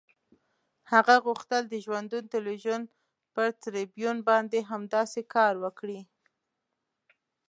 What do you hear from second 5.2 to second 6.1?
کار وکړي.